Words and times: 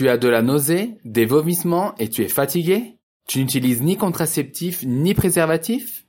Tu 0.00 0.08
as 0.08 0.16
de 0.16 0.28
la 0.28 0.40
nausée, 0.40 0.96
des 1.04 1.26
vomissements 1.26 1.94
et 1.98 2.08
tu 2.08 2.22
es 2.22 2.28
fatigué? 2.28 2.96
Tu 3.28 3.38
n'utilises 3.38 3.82
ni 3.82 3.98
contraceptif 3.98 4.82
ni 4.86 5.12
préservatif? 5.12 6.06